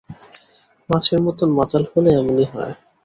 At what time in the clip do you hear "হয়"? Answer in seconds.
2.53-2.73